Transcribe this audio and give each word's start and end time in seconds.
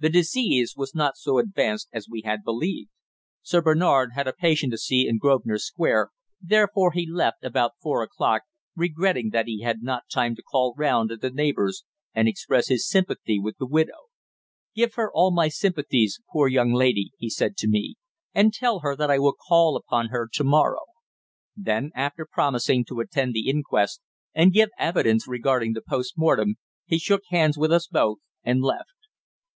The 0.00 0.08
disease 0.10 0.74
was 0.76 0.96
not 0.96 1.16
so 1.16 1.38
advanced 1.38 1.90
as 1.92 2.08
we 2.10 2.22
had 2.22 2.42
believed. 2.42 2.90
Sir 3.40 3.62
Bernard 3.62 4.14
had 4.16 4.26
a 4.26 4.32
patient 4.32 4.72
to 4.72 4.76
see 4.76 5.06
in 5.06 5.18
Grosvenor 5.18 5.58
Square; 5.58 6.08
therefore 6.42 6.90
he 6.90 7.08
left 7.08 7.44
at 7.44 7.46
about 7.50 7.74
four 7.80 8.02
o'clock, 8.02 8.42
regretting 8.74 9.30
that 9.30 9.46
he 9.46 9.60
had 9.62 9.80
not 9.80 10.08
time 10.10 10.34
to 10.34 10.42
call 10.42 10.74
round 10.76 11.12
at 11.12 11.20
the 11.20 11.30
neighbour's 11.30 11.84
and 12.12 12.26
express 12.26 12.66
his 12.66 12.88
sympathy 12.88 13.38
with 13.38 13.58
the 13.58 13.66
widow. 13.68 14.06
"Give 14.74 14.92
her 14.94 15.08
all 15.14 15.30
my 15.30 15.46
sympathies, 15.46 16.18
poor 16.32 16.48
young 16.48 16.72
lady," 16.72 17.12
he 17.16 17.30
said 17.30 17.56
to 17.58 17.68
me. 17.68 17.94
"And 18.34 18.52
tell 18.52 18.80
her 18.80 18.96
that 18.96 19.08
I 19.08 19.20
will 19.20 19.34
call 19.38 19.76
upon 19.76 20.08
her 20.08 20.28
to 20.32 20.42
morrow." 20.42 20.86
Then, 21.56 21.92
after 21.94 22.26
promising 22.28 22.84
to 22.86 22.98
attend 22.98 23.34
the 23.34 23.48
inquest 23.48 24.00
and 24.34 24.52
give 24.52 24.70
evidence 24.80 25.28
regarding 25.28 25.74
the 25.74 25.82
post 25.88 26.18
mortem, 26.18 26.56
he 26.86 26.98
shook 26.98 27.22
hands 27.30 27.56
with 27.56 27.70
us 27.70 27.86
both 27.86 28.18
and 28.42 28.62
left. 28.62 28.88